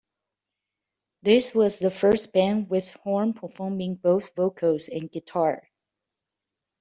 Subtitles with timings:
[1.21, 5.69] This was the first band with Horne performing both vocals and guitar.